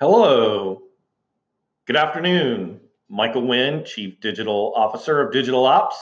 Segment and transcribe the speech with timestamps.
[0.00, 0.82] Hello.
[1.86, 2.80] Good afternoon.
[3.08, 5.96] Michael Wynn, Chief Digital Officer of Digital Ops,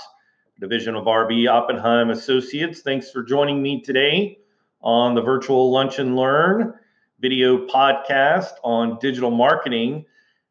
[0.59, 2.81] Division of RB Oppenheim Associates.
[2.81, 4.39] Thanks for joining me today
[4.81, 6.73] on the virtual Lunch and Learn
[7.21, 10.07] video podcast on digital marketing.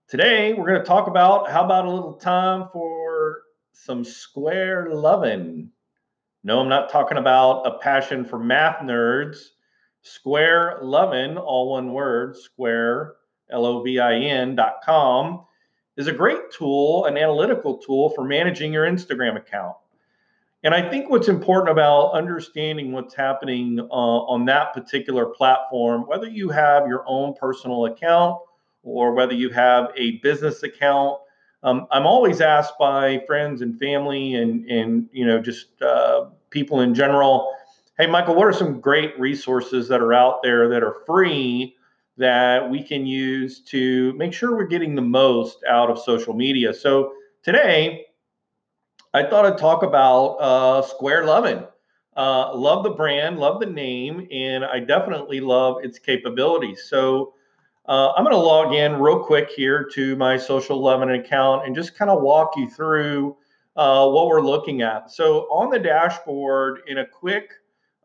[0.07, 3.41] Today, we're going to talk about how about a little time for
[3.73, 5.71] some square loving.
[6.43, 9.39] No, I'm not talking about a passion for math nerds.
[10.03, 13.15] Square loving, all one word, square
[13.51, 15.45] L-O-V-I-N.com,
[15.97, 19.75] is a great tool, an analytical tool for managing your Instagram account.
[20.63, 26.27] And I think what's important about understanding what's happening uh, on that particular platform, whether
[26.27, 28.37] you have your own personal account
[28.83, 31.19] or whether you have a business account,
[31.63, 36.81] um, I'm always asked by friends and family and and you know just uh, people
[36.81, 37.53] in general,
[37.99, 41.75] hey Michael, what are some great resources that are out there that are free
[42.21, 46.73] that we can use to make sure we're getting the most out of social media.
[46.73, 48.05] So today,
[49.13, 51.65] I thought I'd talk about uh, Square Lovin'.
[52.15, 56.83] Uh, love the brand, love the name, and I definitely love its capabilities.
[56.89, 57.33] So
[57.87, 61.75] uh, I'm going to log in real quick here to my Social Lovin' account and
[61.75, 63.35] just kind of walk you through
[63.75, 65.09] uh, what we're looking at.
[65.09, 67.51] So on the dashboard, in a quick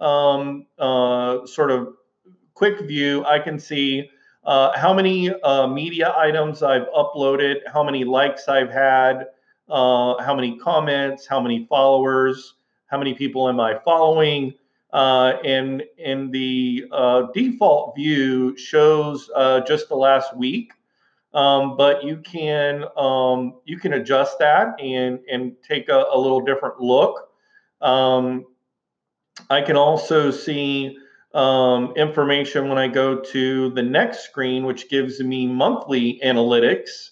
[0.00, 1.94] um, uh, sort of
[2.56, 4.10] quick view, I can see
[4.44, 9.26] uh, how many uh, media items I've uploaded, how many likes I've had,
[9.68, 12.54] uh, how many comments, how many followers,
[12.86, 14.54] how many people am I following.
[14.92, 20.72] Uh, and in the uh, default view shows uh, just the last week,
[21.34, 26.41] um, but you can um, you can adjust that and and take a, a little
[26.41, 27.28] different look.
[27.82, 28.46] Um,
[29.50, 30.96] I can also see
[31.34, 37.10] um, information when I go to the next screen, which gives me monthly analytics,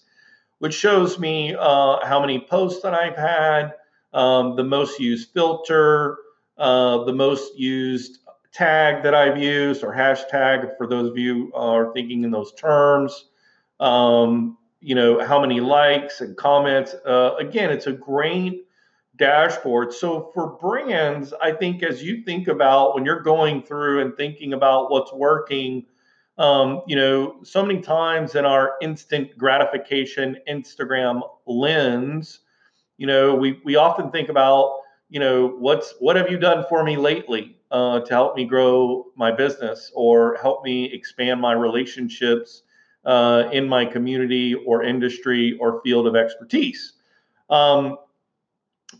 [0.59, 3.73] which shows me uh, how many posts that I've had,
[4.13, 6.17] um, the most used filter,
[6.57, 8.19] uh, the most used
[8.53, 13.25] tag that I've used or hashtag for those of you are thinking in those terms.
[13.79, 16.93] Um, you know, how many likes and comments.
[17.05, 18.65] Uh, again, it's a great
[19.17, 19.93] dashboard.
[19.93, 24.53] So for brands, I think as you think about when you're going through and thinking
[24.53, 25.85] about what's working,
[26.37, 32.39] um, you know, so many times in our instant gratification Instagram lens,
[32.97, 36.83] you know, we we often think about, you know, what's what have you done for
[36.83, 42.63] me lately uh, to help me grow my business or help me expand my relationships
[43.05, 46.93] uh, in my community or industry or field of expertise.
[47.49, 47.97] Um,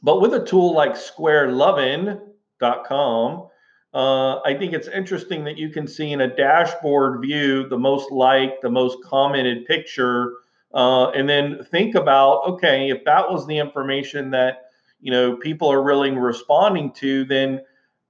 [0.04, 3.48] but with a tool like squarelovin.com,
[3.94, 8.12] uh, I think it's interesting that you can see in a dashboard view the most
[8.12, 10.34] liked, the most commented picture,
[10.74, 14.66] uh, and then think about okay, if that was the information that
[15.00, 17.62] you know people are really responding to, then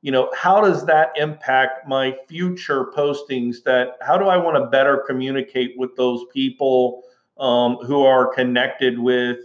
[0.01, 3.61] you know how does that impact my future postings?
[3.63, 7.03] That how do I want to better communicate with those people
[7.37, 9.37] um, who are connected with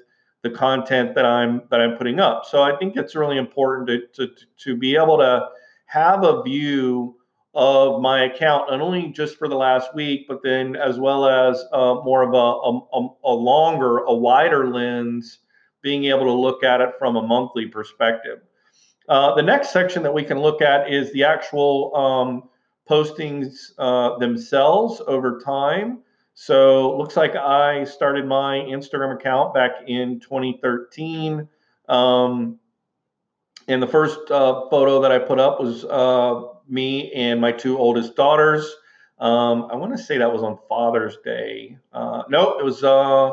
[0.43, 2.45] the content that I'm that I'm putting up.
[2.47, 4.35] So I think it's really important to to
[4.65, 5.49] to be able to
[5.87, 7.17] have a view
[7.55, 11.65] of my account not only just for the last week, but then as well as
[11.73, 15.41] uh, more of a, a, a longer, a wider lens,
[15.83, 18.39] being able to look at it from a monthly perspective.
[19.09, 22.49] Uh, the next section that we can look at is the actual um,
[22.89, 25.99] postings uh, themselves over time.
[26.35, 31.49] So looks like I started my Instagram account back in 2013.
[31.89, 32.59] Um,
[33.69, 37.79] and the first uh, photo that I put up was uh, me and my two
[37.79, 38.75] oldest daughters.
[39.19, 41.77] Um, I want to say that was on Father's Day.
[41.93, 43.33] Uh, no, it was uh,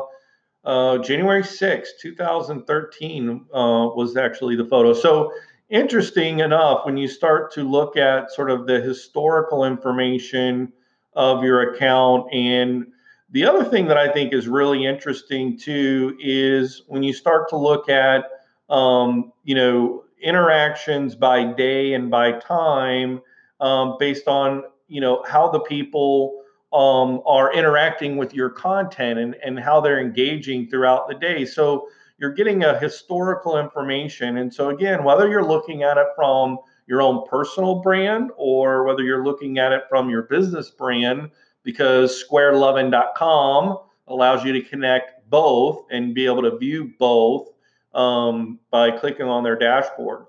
[0.64, 4.92] uh, January 6, 2013 uh, was actually the photo.
[4.92, 5.32] So
[5.70, 10.72] interesting enough, when you start to look at sort of the historical information
[11.14, 12.86] of your account and
[13.30, 17.56] the other thing that I think is really interesting too is when you start to
[17.56, 18.24] look at,
[18.70, 23.20] um, you know, interactions by day and by time
[23.60, 29.34] um, based on, you know, how the people um, are interacting with your content and,
[29.44, 31.44] and how they're engaging throughout the day.
[31.44, 31.88] So
[32.18, 34.38] you're getting a historical information.
[34.38, 36.58] And so, again, whether you're looking at it from
[36.88, 41.30] your own personal brand or whether you're looking at it from your business brand,
[41.62, 47.48] because squarelovin.com allows you to connect both and be able to view both
[47.94, 50.24] um, by clicking on their dashboard.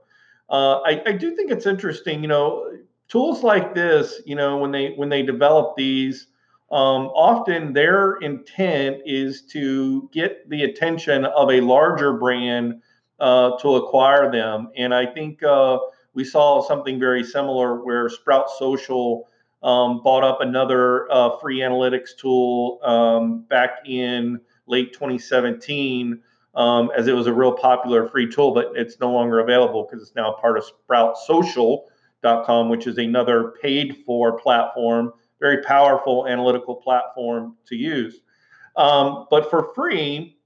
[0.50, 2.72] Uh, I, I, do think it's interesting, you know,
[3.08, 6.28] tools like this, you know, when they when they develop these,
[6.72, 12.82] um, often their intent is to get the attention of a larger brand
[13.20, 14.70] uh, to acquire them.
[14.76, 15.78] And I think uh,
[16.14, 19.28] we saw something very similar where Sprout Social
[19.62, 26.22] um, bought up another uh, free analytics tool um, back in late 2017
[26.56, 30.06] um, as it was a real popular free tool, but it's no longer available because
[30.06, 37.56] it's now part of SproutSocial.com, which is another paid for platform, very powerful analytical platform
[37.68, 38.22] to use.
[38.76, 40.38] Um, but for free,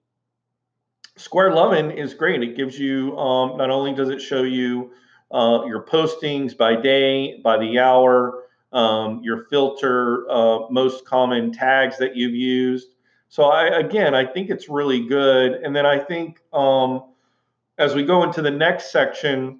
[1.15, 2.41] Square Lovin is great.
[2.41, 4.91] It gives you um, not only does it show you
[5.33, 11.97] uh, your postings by day, by the hour, um, your filter, uh, most common tags
[11.97, 12.89] that you've used.
[13.29, 15.53] So I again, I think it's really good.
[15.53, 17.03] And then I think um,
[17.77, 19.59] as we go into the next section,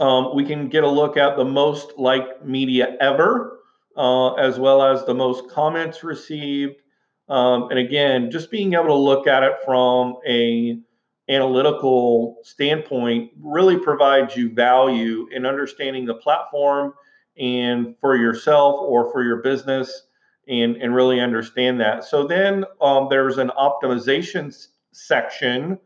[0.00, 3.60] um, we can get a look at the most liked media ever,
[3.96, 6.82] uh, as well as the most comments received.
[7.28, 10.78] Um, and again, just being able to look at it from a
[11.28, 16.94] analytical standpoint really provides you value in understanding the platform
[17.38, 20.04] and for yourself or for your business
[20.48, 22.04] and, and really understand that.
[22.04, 24.54] So then um, there's an optimization
[24.92, 25.78] section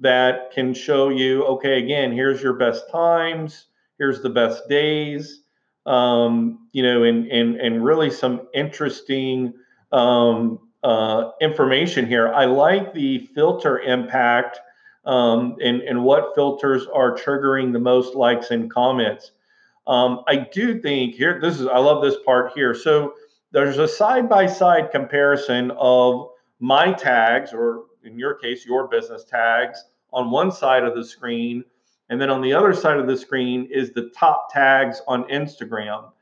[0.00, 3.66] that can show you, okay, again, here's your best times,
[3.98, 5.42] here's the best days,
[5.86, 9.54] um, you know, and, and, and really some interesting
[9.90, 12.32] um, uh, information here.
[12.32, 14.60] I like the filter impact
[15.04, 19.32] um, and, and what filters are triggering the most likes and comments.
[19.86, 22.74] Um, I do think here, this is, I love this part here.
[22.74, 23.14] So
[23.50, 26.28] there's a side by side comparison of
[26.60, 31.64] my tags, or in your case, your business tags, on one side of the screen.
[32.08, 36.12] And then on the other side of the screen is the top tags on Instagram.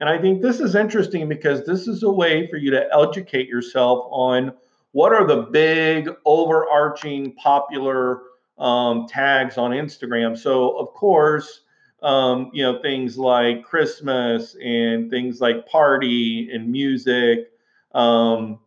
[0.00, 3.48] And I think this is interesting because this is a way for you to educate
[3.48, 4.52] yourself on
[4.92, 8.22] what are the big overarching popular
[8.60, 10.38] um, tags on Instagram.
[10.38, 11.62] So, of course,
[12.02, 17.50] um, you know, things like Christmas and things like party and music,
[17.94, 18.58] um,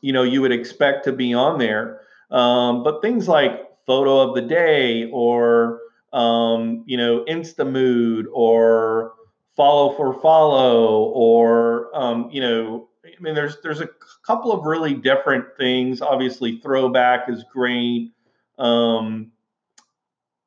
[0.00, 2.00] you know, you would expect to be on there.
[2.30, 5.80] Um, but things like photo of the day or,
[6.12, 9.12] um, you know, Insta mood or
[9.56, 13.88] follow for follow or, um, you know, I mean, there's there's a
[14.26, 16.02] couple of really different things.
[16.02, 18.10] Obviously, throwback is great.
[18.58, 19.32] Um,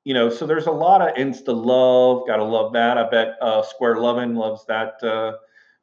[0.04, 2.26] you know, so there's a lot of Insta love.
[2.28, 2.98] Gotta love that.
[2.98, 5.34] I bet uh, Square Lovin loves that uh,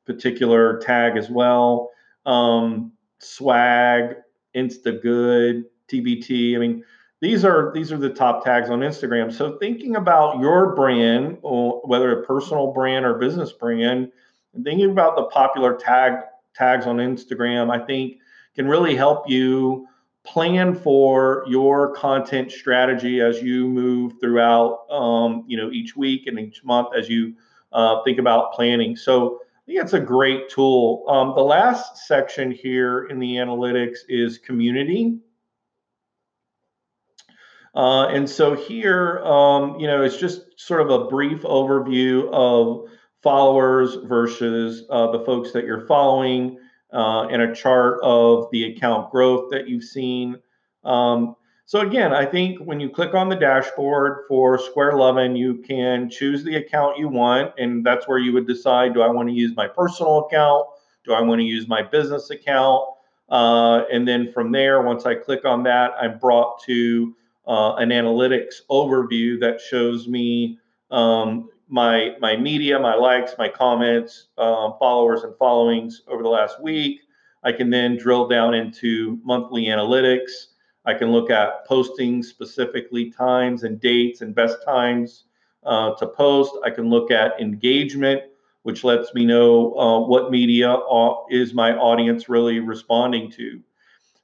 [0.05, 1.91] particular tag as well.
[2.25, 4.17] Um, swag,
[4.55, 6.57] Insta good, TBT.
[6.57, 6.85] I mean,
[7.21, 9.33] these are these are the top tags on Instagram.
[9.33, 14.11] So thinking about your brand, whether a personal brand or business brand,
[14.55, 16.21] and thinking about the popular tag
[16.55, 18.19] tags on Instagram, I think
[18.55, 19.87] can really help you
[20.27, 26.39] plan for your content strategy as you move throughout um, you know each week and
[26.39, 27.35] each month as you
[27.73, 28.97] uh, think about planning.
[28.97, 31.05] So i think it's a great tool.
[31.09, 35.19] Um, the last section here in the analytics is community.
[37.75, 42.89] Uh, and so here um, you know it's just sort of a brief overview of
[43.23, 46.59] followers versus uh, the folks that you're following
[46.97, 50.39] uh, and a chart of the account growth that you've seen.
[50.83, 51.37] Um,
[51.67, 56.09] so again, I think when you click on the dashboard for Square Lovin, you can
[56.09, 59.35] choose the account you want, and that's where you would decide: Do I want to
[59.35, 60.69] use my personal account?
[61.05, 62.85] Do I want to use my business account?
[63.29, 67.15] Uh, and then from there, once I click on that, I'm brought to
[67.47, 70.59] uh, an analytics overview that shows me
[70.91, 76.63] um, my my media, my likes, my comments, um, followers, and followings over the last
[76.63, 77.01] week.
[77.43, 80.31] I can then drill down into monthly analytics.
[80.85, 85.25] I can look at posting specifically times and dates and best times
[85.65, 86.53] uh, to post.
[86.65, 88.23] I can look at engagement,
[88.63, 93.61] which lets me know uh, what media uh, is my audience really responding to.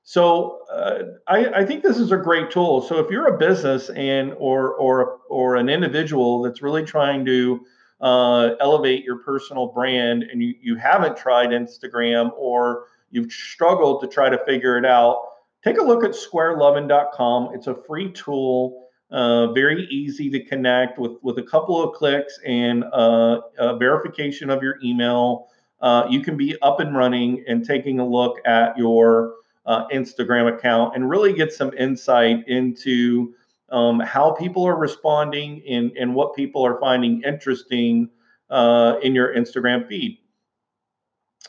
[0.05, 2.83] So uh, I, I, think this is a great tool.
[2.83, 7.65] So if you're a business and or or or an individual that's really trying to
[8.01, 14.09] uh, elevate your personal brand and you, you haven't tried Instagram or you've struggled to
[14.09, 15.23] try to figure it out,
[15.63, 17.51] take a look at squarelovin.com.
[17.55, 22.41] It's a free tool, uh, very easy to connect with with a couple of clicks
[22.45, 23.41] and uh,
[23.77, 25.47] verification of your email.
[25.81, 29.35] Uh, you can be up and running and taking a look at your
[29.67, 33.35] uh, Instagram account and really get some insight into
[33.71, 38.09] um, how people are responding and, and what people are finding interesting
[38.51, 40.19] uh, in your Instagram feed.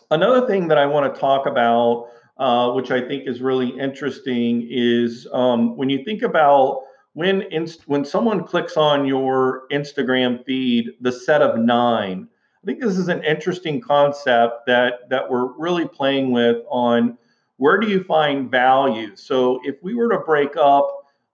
[0.10, 4.68] Another thing that I want to talk about, uh, which I think is really interesting,
[4.70, 10.92] is um, when you think about when inst- when someone clicks on your Instagram feed,
[11.02, 12.28] the set of nine.
[12.64, 17.18] I think this is an interesting concept that that we're really playing with on
[17.64, 19.16] where do you find value.
[19.16, 20.86] So if we were to break up,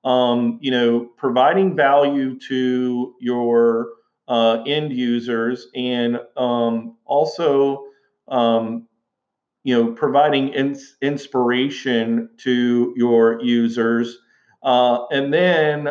[0.04, 3.88] um, you know, providing value to your
[4.28, 7.86] uh, end users and um, also
[8.28, 8.88] um,
[9.64, 14.20] you know providing ins- inspiration to your users
[14.62, 15.90] uh, and then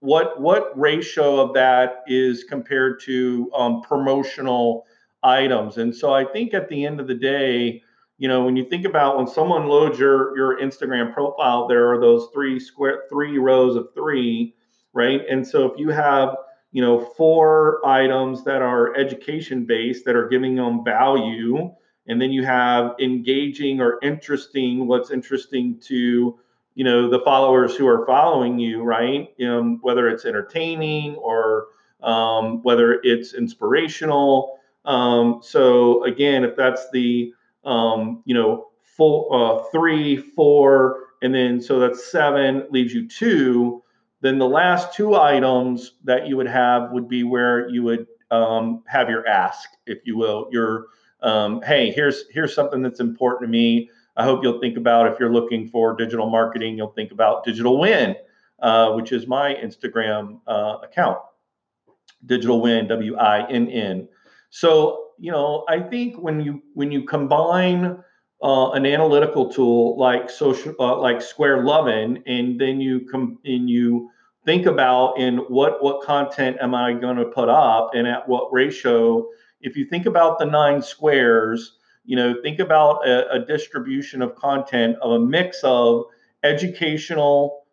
[0.00, 4.84] what what ratio of that is compared to um, promotional
[5.22, 7.80] items and so i think at the end of the day
[8.18, 12.00] you know when you think about when someone loads your your instagram profile there are
[12.00, 14.54] those three square three rows of three
[14.96, 15.20] right?
[15.30, 16.34] And so if you have
[16.72, 21.70] you know four items that are education based that are giving them value
[22.08, 26.38] and then you have engaging or interesting what's interesting to
[26.74, 29.28] you know the followers who are following you right?
[29.46, 31.66] Um, whether it's entertaining or
[32.02, 34.58] um, whether it's inspirational.
[34.86, 37.32] Um, so again if that's the
[37.66, 43.82] um, you know full uh, three four and then so that's seven leaves you two
[44.22, 48.82] then the last two items that you would have would be where you would um,
[48.86, 50.86] have your ask if you will your
[51.22, 55.20] um, hey here's here's something that's important to me I hope you'll think about if
[55.20, 58.16] you're looking for digital marketing, you'll think about Digital Win,
[58.60, 61.18] uh, which is my Instagram uh, account.
[62.24, 64.08] Digital Win, W I N N.
[64.48, 67.98] So you know, I think when you when you combine
[68.42, 73.68] uh, an analytical tool like social uh, like Square Lovin, and then you come and
[73.68, 74.10] you
[74.44, 78.52] think about in what what content am I going to put up and at what
[78.52, 79.26] ratio.
[79.60, 84.36] If you think about the nine squares, you know, think about a, a distribution of
[84.36, 86.04] content of a mix of
[86.44, 87.66] educational,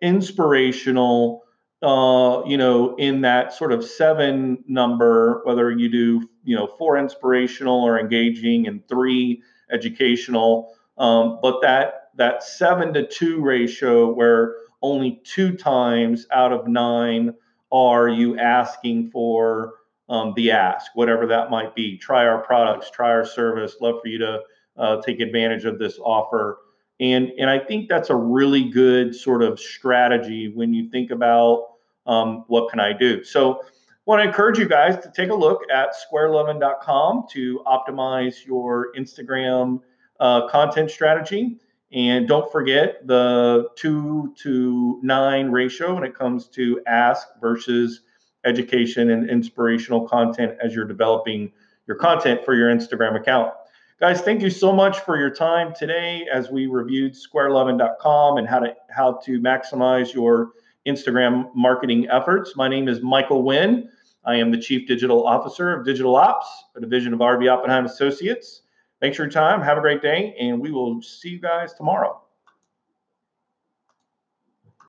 [0.00, 1.42] inspirational,
[1.82, 6.96] uh, you know, in that sort of seven number, whether you do, you know, four
[6.98, 14.56] inspirational or engaging and three educational, um, but that that seven to two ratio where
[14.82, 17.34] only two times out of nine
[17.70, 19.74] are you asking for
[20.08, 21.98] um, the ask, whatever that might be.
[21.98, 23.76] Try our products, try our service.
[23.80, 24.40] Love for you to
[24.76, 26.58] uh, take advantage of this offer.
[27.00, 31.74] And, and I think that's a really good sort of strategy when you think about
[32.06, 33.22] um, what can I do.
[33.22, 33.60] So,
[34.08, 39.82] want to encourage you guys to take a look at squarelovin.com to optimize your Instagram
[40.18, 41.58] uh, content strategy.
[41.92, 48.00] And don't forget the two to nine ratio when it comes to ask versus
[48.46, 51.52] education and inspirational content as you're developing
[51.86, 53.52] your content for your Instagram account.
[54.00, 58.60] Guys, thank you so much for your time today as we reviewed squarelovin.com and how
[58.60, 60.52] to how to maximize your
[60.86, 62.54] Instagram marketing efforts.
[62.54, 63.88] My name is Michael Wynn.
[64.24, 68.62] I am the Chief Digital Officer of Digital Ops, a division of RB Oppenheim Associates.
[69.00, 69.60] Thanks for your time.
[69.62, 72.22] Have a great day, and we will see you guys tomorrow.